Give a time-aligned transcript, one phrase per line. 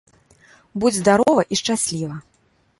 [0.83, 2.21] Будзь здарова і шчасліва!